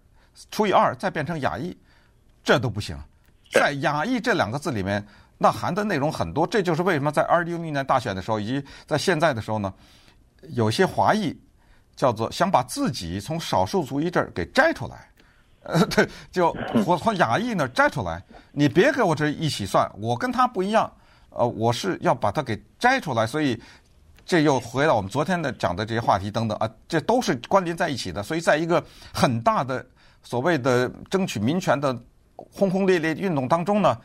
[0.50, 1.76] 除以二，再变成亚裔，
[2.42, 2.98] 这都不行。
[3.52, 9.72] 在亚裔这两个字里面，那含的内容很多，这就是为什么在二零一六年大选的时候，以及在现在的时候呢，
[10.50, 11.38] 有些华裔
[11.94, 15.08] 叫做想把自己从少数族裔这儿给摘出来。
[15.68, 16.54] 呃， 对，就
[16.86, 20.90] 我从亚裔那摘出来，你别给我这一起算，我跟他不一样，
[21.30, 23.60] 呃，我是要把它给摘出来，所以
[24.24, 28.22] 这又回到我们昨天的讲的这些话题等等啊，这都是关联在一起的。
[28.22, 29.84] 所以在一个很大的
[30.22, 31.96] 所谓的争取民权的
[32.36, 33.96] 轰轰烈烈运动当中呢，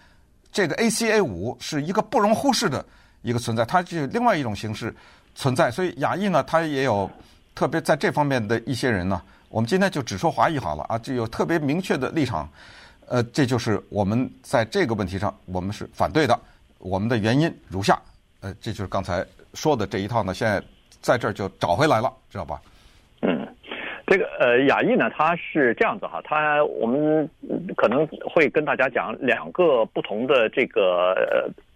[0.52, 2.86] 这个 ACA 五是一个不容忽视的
[3.21, 4.93] 一个存在，它是另外一种形式
[5.34, 5.71] 存在。
[5.71, 7.10] 所以亚裔呢，它也有
[7.56, 9.21] 特别在这方面的一些人呢，
[9.54, 12.50] 我们今天就只说华裔好了啊，就有特别明确的立场。
[13.08, 16.36] 呃，这就是我们在这个问题上，我们是反对的。
[16.80, 18.02] 我们的原因如下，
[18.42, 20.60] 呃，这就是刚才说的这一套呢，现在
[21.02, 22.60] 在这儿就找回来了，知道吧？
[23.22, 23.48] 嗯，
[24.08, 27.30] 这个呃，亚裔呢，他是这样子哈，他我们
[27.78, 31.13] 可能会跟大家讲两个不同的这个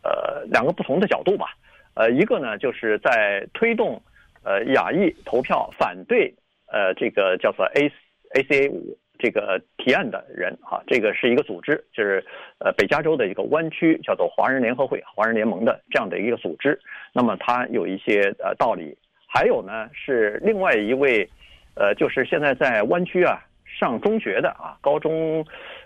[0.01, 1.49] 呃两个不同的角度吧。
[1.93, 4.01] 呃，一个呢，就是在推动
[4.41, 6.33] 呃亚裔投票反对
[6.71, 7.91] 呃这个叫做 A
[8.33, 8.97] ACA 五。
[9.19, 12.23] 这个提案的人啊，这个是一个组织，就是
[12.59, 16.79] 呃北加州的一个湾区叫做华人联合会、华人联盟的这样的一个组织。
[17.13, 18.95] 那么它有一些呃道理，
[19.27, 21.27] 还有呢是另外一位，
[21.73, 25.43] 呃就是现在在湾区啊上中学的啊高中，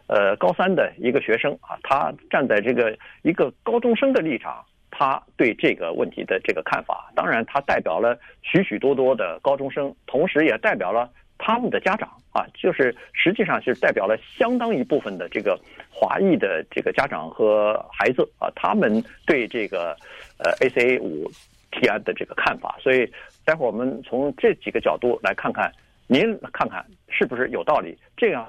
[0.07, 4.61] 呃高三的一个学生啊，他站在这个一个高中生的立场，
[5.01, 11.09] 他对这个问题的这个看法，当然他代表了许许多多的高中生，同时也代表了。
[11.39, 15.59] 他们的家长啊，就是实际上是代表了相当一部分的这个
[15.89, 19.97] 华裔的这个家长和孩子啊，他们对这个
[20.37, 21.27] 呃 ACA 五
[21.71, 22.77] 提案的这个看法。
[22.79, 23.11] 所以，
[23.43, 25.71] 待会儿我们从这几个角度来看看，
[26.05, 26.21] 您
[26.53, 27.97] 看看是不是有道理？
[28.15, 28.47] 这样，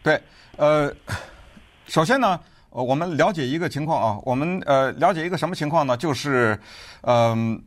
[0.00, 0.16] 对，
[0.56, 0.94] 呃，
[1.86, 2.38] 首先呢，
[2.70, 5.96] 呃我们了解一个情况啊，我们呃了解一个什么情况呢？
[5.96, 6.58] 就是
[7.02, 7.62] 嗯。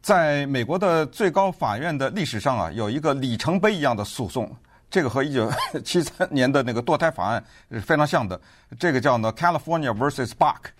[0.00, 4.48] 在美国的最高法院的历史上啊，有一个里程碑一样的诉讼，
[4.88, 5.50] 这个和一九
[5.84, 8.40] 七三年的那个堕胎法案是非常像的。
[8.78, 10.70] 这个叫呢 California versus Buck。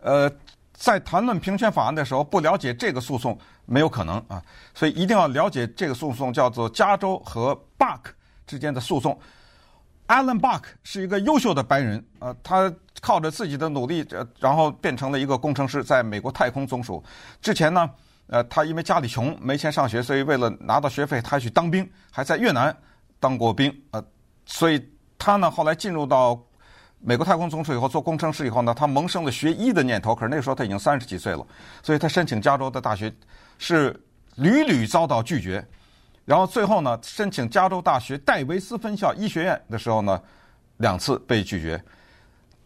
[0.00, 0.30] 呃，
[0.72, 4.40] 在谈论平权法案的时候，不了解这个诉讼没有可能啊，
[4.72, 7.98] 所以一定要了解这个诉讼，叫做加州和 Buck
[8.46, 9.18] 之间的诉讼。
[10.08, 17.02] Alan Buck 是一个优秀的白人呃，他靠着自己的努力，呃然后变成了一个工程师，在美国太空总署。
[17.40, 17.88] 之前呢。
[18.30, 22.76] 呃，他因为家里穷，没钱上学，所以为了拿到学费，他去当兵，还在越南
[23.18, 23.74] 当过兵。
[23.90, 24.04] 呃，
[24.44, 26.38] 所以他呢，后来进入到
[27.00, 30.14] 美国太空总署以后，做工程师以后呢，他萌生了学医的念头。
[30.14, 31.46] 可是那时候他已经三十几岁了，
[31.82, 33.10] 所以他申请加州的大学
[33.56, 33.98] 是
[34.36, 35.66] 屡屡遭到拒绝。
[36.28, 40.20] 然后最后呢，申请加州大学戴维斯分校医学院的时候呢，
[40.76, 41.82] 两次被拒绝。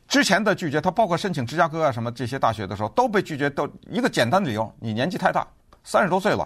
[0.09, 5.47] 之前的拒绝，他包括申请芝加哥啊什么这些大学的时候都被拒绝，都一个简单的理由：你年纪太大，
[5.85, 6.45] 三十多岁了。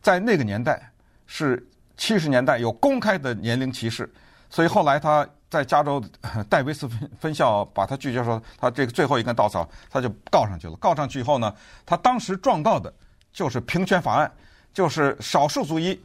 [0.00, 0.88] 在那个年代
[1.26, 4.08] 是七十年代，有公开的年龄歧视，
[4.48, 6.00] 所以后来他在加州
[6.48, 10.76] 戴维斯分分校把他拒绝说，他这个最后一根稻草，他就告上去了。
[10.76, 11.52] 告上去以后呢，
[11.84, 12.94] 他当时状告的
[13.32, 14.30] 就是平权法案，
[14.72, 16.00] 就是少数族裔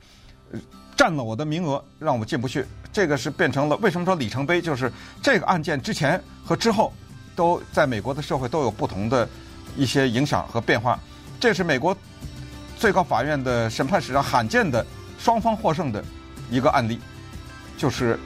[0.96, 2.66] 占了我的名额，让我进不去。
[2.94, 4.62] 这个是变成了为什么说里程碑？
[4.62, 6.94] 就是这个案件之前和之后，
[7.36, 9.28] 都在美国的社会都有不同的
[9.78, 11.00] 一些影响和变化。
[11.40, 11.96] 这是美国
[12.78, 14.86] 最高法院的审判史上罕见的
[15.18, 16.04] 双方获胜的
[16.50, 17.00] 一个案例，
[17.78, 18.20] 就是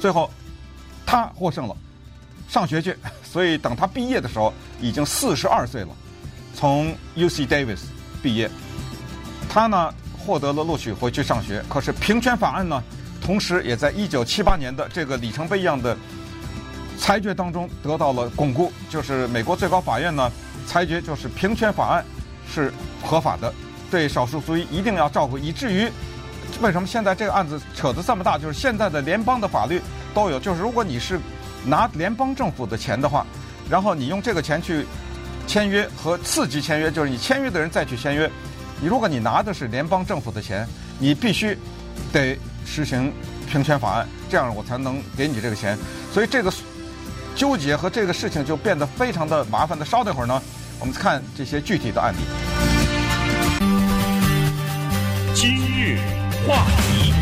[0.00, 0.30] 最后
[1.04, 1.76] 他获胜了，
[2.48, 2.96] 上学去。
[3.24, 5.88] 所以等他毕业的时候已经四十二岁了，
[6.54, 7.80] 从 UC Davis
[8.22, 8.48] 毕业，
[9.48, 9.92] 他呢
[10.24, 11.62] 获得了录取回去上学。
[11.68, 12.82] 可是平权法案呢？
[13.20, 15.96] 同时，也在一九七八年的这个里程碑一样的
[16.98, 20.30] 裁决当中得到了巩固，就是美国最高法院呢
[20.66, 22.04] 裁决，就是平权法案
[22.46, 22.70] 是
[23.02, 23.50] 合法的，
[23.90, 25.90] 对少数族裔一定要照顾，以至于
[26.60, 28.36] 为什么现在这个案子扯得这么大？
[28.36, 29.80] 就是现在的联邦的法律
[30.12, 31.18] 都有，就是如果你是
[31.64, 33.26] 拿联邦政府的钱的话，
[33.70, 34.84] 然后你用这个钱去
[35.46, 38.30] 签约和次级签约，就是你签约的人再去签约，
[38.86, 40.66] 如果你拿的是联邦政府的钱，
[40.98, 41.56] 你必须
[42.12, 42.38] 得。
[42.66, 43.12] 实行
[43.46, 45.78] 平权法案，这样我才能给你这个钱。
[46.10, 46.50] 所以这个
[47.36, 49.76] 纠结和这个事情就变得非常的麻烦。
[49.78, 50.42] 那稍等会儿呢，
[50.80, 52.16] 我们看这些具体的案例。
[55.34, 55.98] 今日
[56.48, 57.12] 话题，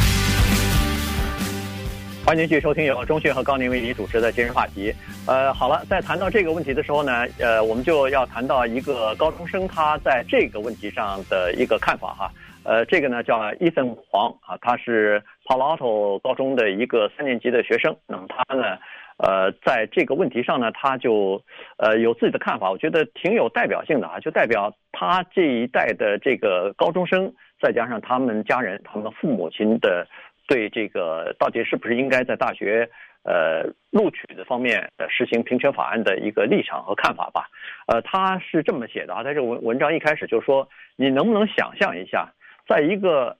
[2.24, 4.94] 欢迎继续收听由钟迅和高宁为您主持的今日话题。
[5.24, 12.30] 呃，好了，在谈到这个问题的时候呢，呃，我们就要谈到一个高中生他在这个问题上的一个看法哈。
[12.64, 17.96] 呃，这个呢叫伊森黄啊，他是 Palo Alto 高中的一个三年级的学生。
[18.08, 18.78] 那么他呢，
[19.18, 21.40] 呃，在这个问题上呢，他就
[21.76, 30.04] 呃有自己的看法，我觉得挺有代表性的啊，就代表他这一代的这个高中生，再加上他们家人、他们父母亲的
[30.48, 32.88] 对这个到底是不是应该在大学
[33.24, 37.48] 呃录取的方面呃实行平权法案的一个立场和看法吧。
[37.86, 42.32] 呃，他是这么写的啊，在这个文文章一开始就说，你能不能想象一下，
[42.66, 43.36] 在一个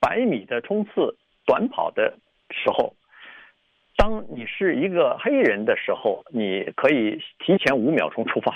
[0.00, 1.16] 百米的冲刺
[1.46, 2.14] 短跑的
[2.50, 2.94] 时候，
[3.96, 8.52] 当你是一个黑人的时候，你可以提前五秒钟出发；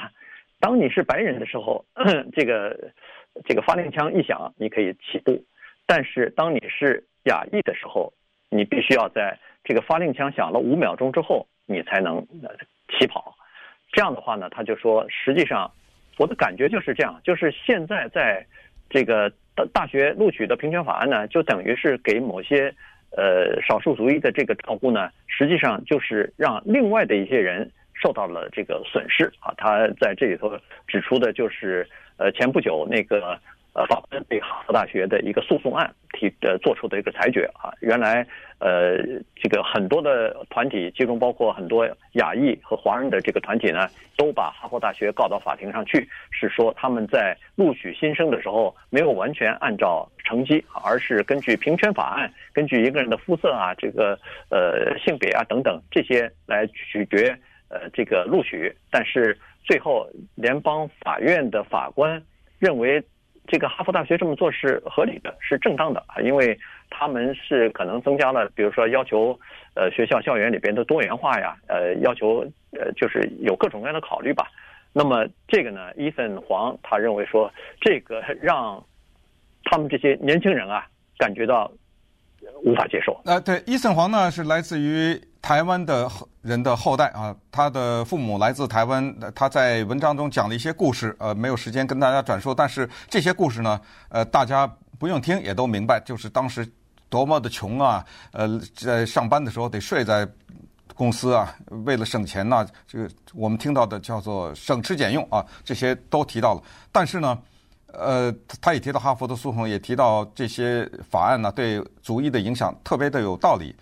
[0.61, 1.85] 当你是白人的时候，
[2.35, 2.93] 这个
[3.45, 5.45] 这个发令枪一响，你可以起步。
[5.87, 8.13] 但是当你是亚裔的时候，
[8.51, 12.27] 你必须要在这个发令枪响了五秒钟之后，你才能
[12.99, 13.37] 起跑。
[13.93, 15.71] 这样的话呢，他就说，实际上
[16.17, 18.47] 我的感觉就是这样，就是现在在
[18.89, 22.75] 这个大大学录取的平权法案呢，就等于是给某些。
[23.17, 29.55] 呃，少数族裔的这个照顾呢，实际上就是让另外的一些人受到了这个损失啊。
[29.57, 30.53] 他在这里头
[30.87, 31.89] 指出的就是，
[32.19, 33.39] 呃，前不久那个。
[33.77, 38.27] 呃，法官对哈佛大学的一个诉讼案提呃做出的一个裁决啊，原来
[38.59, 38.97] 呃
[39.35, 54.19] 这个很多的团体，其中包括很多亚裔和华人的这个团体呢，都把哈佛大学告到法庭上去，是说他们在录取新生的时候没有完全按照成绩，而是根据平权法案，根据一个人的肤色啊，这个
[54.49, 62.23] 呃性别啊等等这些来取决呃这个录取，但是最后联邦法院的法官
[62.59, 63.05] 认为。
[63.47, 66.59] 这个哈佛大学这么做是合理的，是正当的啊，因为
[66.91, 69.39] 他们是可能增加了，比如说要求，
[69.75, 72.41] 呃，学校校园里边的多元化呀，呃，要求
[72.73, 74.47] 呃，就是有各种各样的考虑吧。
[74.93, 78.83] 那么这个呢，伊森黄他认为说，这个 让
[79.65, 80.87] 他们这些年轻人啊
[81.19, 81.71] 感觉到
[82.65, 83.21] 无法接受。
[83.25, 85.21] 呃，对，伊森黄呢是来自于。
[85.47, 86.11] 台湾的
[86.43, 94.67] 人的后代啊，他的父母来自台湾，他在文章中讲了一些故事，呃，没有时间跟大家转述，但是这些故事呢，呃，大家
[94.99, 96.69] 不用听也都明白，就是当时
[97.09, 100.29] 多么的穷啊，呃，在上班的时候得睡在
[100.97, 107.39] 公司啊，为了省钱呐，这个我们听到的叫做省吃俭用啊，这些都提到了，但是呢，
[107.93, 113.73] 呃，他也提到哈佛的诉讼，也提到这些法案呢对族裔的影响特别的有道理。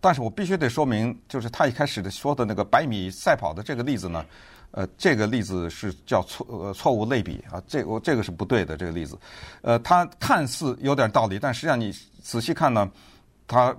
[0.00, 4.24] 但是我必须得说明，就是他一开始的说的那个百米赛跑的这个例子呢，
[4.70, 9.18] 呃，这个例子是叫错呃错误类比啊，这我这个是不对的这个例子，
[9.60, 11.92] 呃，它看似有点道理，但实际上你
[12.22, 12.90] 仔细看呢，
[13.46, 13.76] 它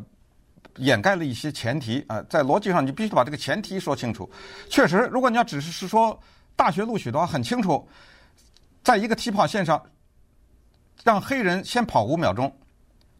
[0.77, 4.29] 掩盖了一些前提啊，在逻辑上你必须把这个前提说清楚。
[4.69, 6.17] 确实，如果你要只是是说
[6.55, 7.87] 大学录取的话，很清楚，
[8.83, 9.81] 在一个起跑线上，
[11.03, 12.55] 让黑人先跑五秒钟，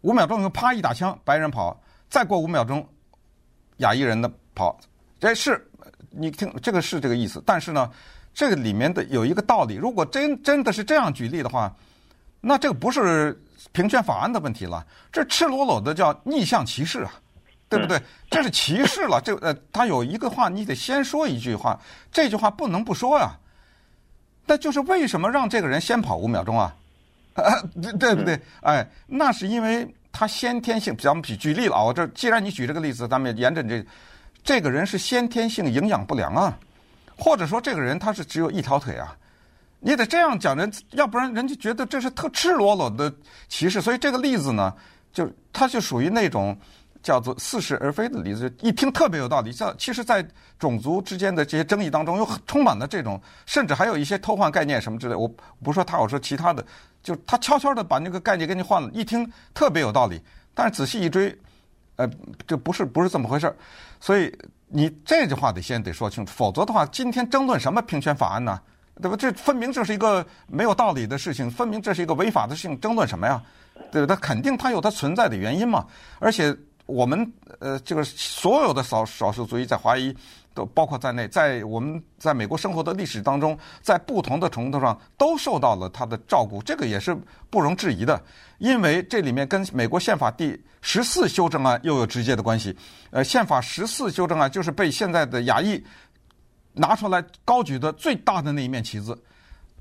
[0.01, 1.81] 五秒钟以后啪一打枪，白人跑。
[2.11, 2.85] 再过五秒钟，
[3.77, 4.77] 亚裔人的跑，
[5.17, 5.65] 这是
[6.09, 7.41] 你听这个是这个意思。
[7.45, 7.89] 但是呢，
[8.33, 11.73] 这个里面的有一个道理，如果真真的是这样举例的话，
[12.41, 13.41] 那这个不是
[13.71, 17.13] 平权法案的问题了，这赤裸裸的叫逆向歧视啊，
[17.69, 17.97] 对不对？
[18.29, 19.21] 这是歧视了。
[19.21, 21.79] 这呃，他有一个话，你得先说一句话，
[22.11, 23.31] 这句话不能不说呀。
[24.45, 26.75] 那就是为什么让这个人先跑五秒钟啊？
[27.35, 27.55] 啊，
[27.97, 28.37] 对不对？
[28.63, 29.87] 哎，那是因为。
[30.11, 33.85] 他先天性，咱们举举例了啊，我这既然你举这个例子，咱们沿着这，
[34.43, 36.57] 这个人是先天性营养不良啊，
[37.17, 39.15] 或者说这个人他是只有一条腿啊，
[39.79, 43.13] 你得这样讲人，要不然人家觉得这是特赤裸裸的
[43.47, 43.81] 歧视。
[43.81, 44.73] 所以这个例子呢，
[45.13, 46.57] 就他就属于那种
[47.01, 49.51] 叫做似是而非的例子，一听特别有道理。
[49.51, 50.25] 像其实，在
[50.59, 55.15] 种族之间的这些争议当中，又充满了这种，甚至还有一些偷换概念什么之类。
[55.15, 55.27] 我
[55.63, 56.65] 不说他，我说其他的。
[57.03, 60.21] 就他悄悄的把那个概念给你换了，一听特别有道理，
[60.53, 61.35] 但是仔细一追，
[61.95, 62.07] 呃，
[62.45, 63.55] 这不是不是这么回事儿，
[63.99, 64.31] 所以
[64.67, 68.61] 你这句话得先得说清楚，否则的话，今天争论什么平权法案呢？
[69.01, 69.17] 对吧？
[69.17, 73.41] 这分明这是一个没有道理的事情，分明这是一个违法的事情，争论什么呀？
[73.91, 74.15] 对吧？
[74.15, 75.87] 它肯定它有它存在的原因嘛，
[76.19, 80.15] 而且我们呃，这个所有的少少数族裔在华裔。
[80.53, 87.17] 都包括在内，在我们在美国生活的历史当中，在不同的程度上都受到了他的照顾，这个也是
[87.49, 88.21] 不容置疑的。
[88.57, 92.75] 因为这里面跟美国宪法第十四修正案又有直接的关系。
[93.11, 95.81] 呃，宪法十四修正案就是被现在的亚裔
[96.73, 99.17] 拿出来高举的最大的那一面旗子，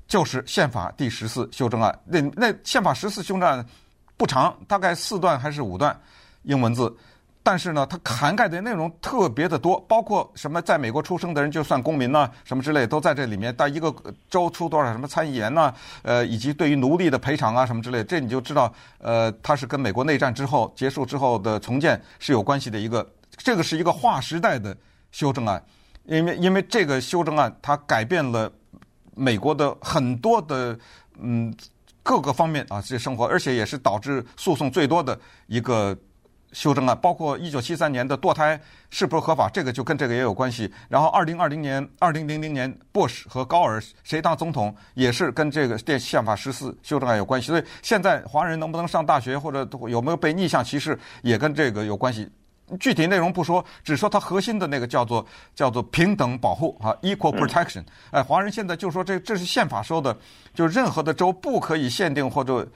[0.07, 1.99] 就是宪法第十四修正案。
[2.05, 3.65] 那那宪法十四修正案
[4.15, 5.99] 不长，大概四段还是五段
[6.43, 6.95] 英文字。
[7.43, 13.51] 但是呢，它涵盖的内容特别的多，包括什么在美国出生的人就算公民呢，什么之类都在这里面。
[13.57, 13.91] 但一个
[14.29, 15.73] 州出多少什么参议员呢？
[16.03, 23.03] 呃，以及对于奴隶的赔偿啊什么之类，这你就知道，呃，它是跟美国内战之后结束之后的重建是有关系的一个。
[23.37, 24.77] 这个是一个划时代的
[25.11, 25.63] 修正案，
[26.05, 28.51] 因为因为这个修正案它改变了
[29.15, 30.77] 美国的很多的
[31.19, 31.51] 嗯
[32.03, 35.97] 各个方面啊这些生活，而且也是导致诉讼最多的一个。
[36.51, 40.71] 修正案，包括一九七三年的堕胎是不是合法，这个就跟这个也有关系。
[40.89, 47.47] 然后二零二零年、二零零零年，布什和高尔谁当总统，也是跟这个宪宪法十四修正案有关系。
[47.47, 52.29] 所以现在华人能不能上大学，或者有没有被逆向歧视，也跟这个有关系。
[52.79, 55.25] 具体内容不说，只说它核心的那个叫做
[55.55, 57.83] 叫做平等保护啊，equal protection。
[58.11, 60.17] 哎，华人现在就说这这是宪法说的，
[60.53, 62.67] 就任何的州不可以限定或者。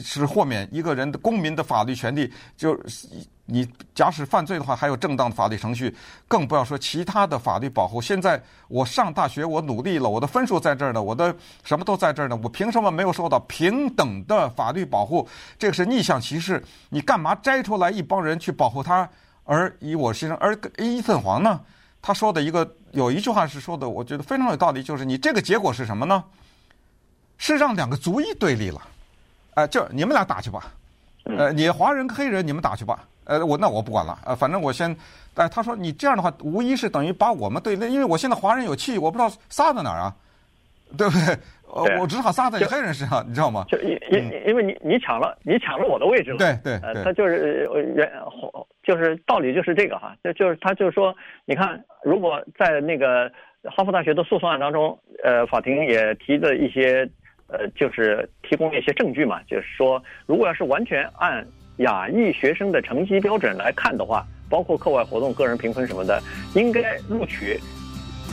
[0.00, 3.08] 是豁免一个人的公民的法律权利，就是
[3.46, 5.94] 你假使犯罪的话，还有正当的法律程序，
[6.26, 8.00] 更不要说其他的法律保护。
[8.00, 11.34] 现在我上大学，我努力了，我的分数在这儿呢，我的
[11.64, 15.28] 什么都在这儿呢，我凭什么没有受到平等的法律保护？
[15.58, 16.62] 这个是逆向歧视。
[16.88, 19.08] 你干嘛摘出来一帮人去保护他，
[19.44, 20.34] 而以我牺牲？
[20.34, 21.60] 而伊森黄呢？
[22.00, 26.24] 他说的一个有一句话是说的，我觉得非常有道理，就是你这个结果是什么呢？
[27.38, 28.80] 是让两个族裔对立了。
[29.54, 30.64] 呃，就你们俩打去吧，
[31.24, 34.96] 呃，你华人黑人你们打去吧，呃，我那我不管了，呃，反正我先，
[35.34, 40.14] 哎，他说你这样的话，无疑是等于把我们对立，因为我现在华人有气，我不知道撒在哪儿啊，
[40.96, 41.36] 对不对？
[41.74, 43.66] 呃，我只好撒在黑人身上，你知道吗？
[43.68, 48.10] 就因因因为你你抢了你抢了我的位置了，对对对，他就是原
[48.82, 53.30] 就是道理就是这个哈，就就是他就是说，你看，如果在那个
[53.64, 57.06] 哈佛大学的诉讼案当中，呃，法庭也提的一些。
[57.52, 61.46] 呃，就是提供了一些证据嘛，就是说，如果要是完全按
[61.76, 66.18] 亚裔学生的成绩标准来看的话，包括课外活动、个人评分什么的，
[66.54, 67.60] 应该录取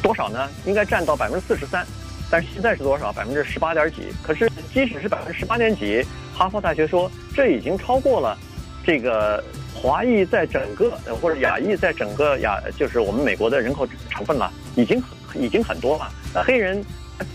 [0.02, 0.48] 多少呢？
[0.66, 1.86] 应该占到百分之四十三，
[2.32, 3.12] 但是现在是多少？
[3.12, 4.04] 百分之十八点几。
[4.24, 6.02] 可是即使是百分之十八点几，
[6.34, 8.38] 哈佛大学说这已经超过了
[8.86, 9.44] 这个
[9.74, 10.92] 华裔在整个
[11.22, 15.04] 或者亚裔在整个亚，就是我们美国的人口成分了，已经
[15.36, 16.10] 已经很多了。
[16.34, 16.82] 那黑人。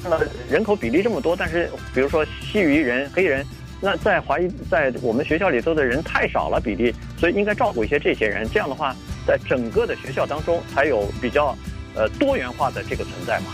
[0.02, 0.18] 那
[0.50, 3.44] 人口比例这么多，但是比如说西语人、黑人，
[3.80, 8.48] 那在华裔在我们学校里头的人太少了比例，所以应该照顾一些这些人。
[8.52, 8.94] 这样的话，
[9.26, 11.56] 在整个的学校当中才有比较
[11.94, 13.46] 呃多元化的这个存在嘛。